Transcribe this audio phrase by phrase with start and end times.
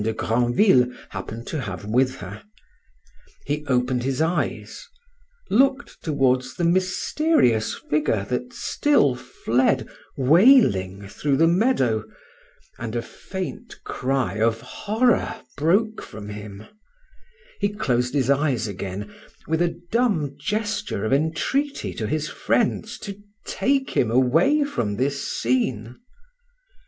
[0.03, 2.41] de Grandville happened to have with her;
[3.45, 4.87] he opened his eyes,
[5.51, 9.87] looked towards the mysterious figure that still fled
[10.17, 12.03] wailing through the meadow,
[12.79, 16.65] and a faint cry of horror broke from him;
[17.59, 19.07] he closed his eyes again,
[19.45, 25.23] with a dumb gesture of entreaty to his friends to take him away from this
[25.31, 25.95] scene.